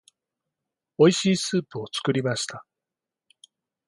[0.97, 2.65] 美味しいスープを作りました。